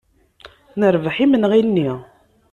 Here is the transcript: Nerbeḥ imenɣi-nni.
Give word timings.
Nerbeḥ 0.79 1.15
imenɣi-nni. 1.25 1.89